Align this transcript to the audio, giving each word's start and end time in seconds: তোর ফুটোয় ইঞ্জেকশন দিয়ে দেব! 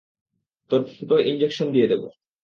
তোর 0.71 0.81
ফুটোয় 0.87 1.23
ইঞ্জেকশন 1.23 1.67
দিয়ে 1.73 1.87
দেব! 1.87 2.03